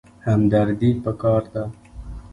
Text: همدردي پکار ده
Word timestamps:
همدردي 0.25 0.89
پکار 1.03 1.41
ده 1.53 1.63